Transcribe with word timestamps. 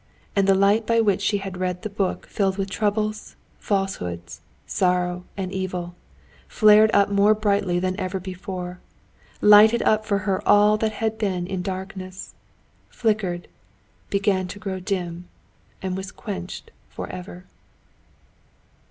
And 0.35 0.47
the 0.47 0.55
light 0.55 0.87
by 0.87 0.99
which 0.99 1.21
she 1.21 1.37
had 1.37 1.57
read 1.57 1.83
the 1.83 1.87
book 1.89 2.25
filled 2.25 2.57
with 2.57 2.71
troubles, 2.71 3.35
falsehoods, 3.59 4.41
sorrow, 4.65 5.25
and 5.37 5.51
evil, 5.53 5.93
flared 6.47 6.89
up 6.91 7.09
more 7.09 7.35
brightly 7.35 7.77
than 7.77 7.99
ever 7.99 8.19
before, 8.19 8.79
lighted 9.41 9.83
up 9.83 10.03
for 10.03 10.17
her 10.25 10.41
all 10.47 10.75
that 10.77 10.93
had 10.93 11.19
been 11.19 11.45
in 11.45 11.61
darkness, 11.61 12.33
flickered, 12.89 13.47
began 14.09 14.47
to 14.47 14.57
grow 14.57 14.79
dim, 14.79 15.25
and 15.83 15.95
was 15.95 16.11
quenched 16.11 16.71
forever. 16.89 17.45